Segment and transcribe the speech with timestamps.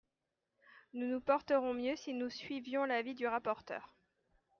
[0.93, 3.93] Nous nous porterions mieux si nous suivions l’avis du rapporteur.